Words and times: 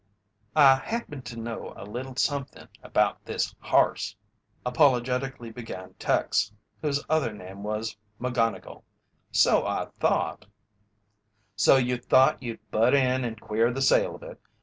"I 0.55 0.77
happened 0.77 1.25
to 1.25 1.37
know 1.39 1.75
a 1.77 1.85
little 1.85 2.15
somethin' 2.15 2.67
about 2.81 3.23
this 3.23 3.53
harse," 3.59 4.15
apologetically 4.65 5.51
began 5.51 5.93
"Tex," 5.99 6.51
whose 6.81 7.05
other 7.07 7.31
name 7.31 7.61
was 7.61 7.95
McGonnigle, 8.19 8.81
"so 9.31 9.63
I 9.67 9.89
thought" 9.99 10.47
"So 11.65 11.75
you 11.77 11.97
thought 11.97 12.41
you'd 12.41 12.71
butt 12.71 12.95
in 12.95 13.23
and 13.23 13.39
queer 13.39 13.71
the 13.71 13.83
sale 13.83 14.15
of 14.15 14.23
it. 14.23 14.41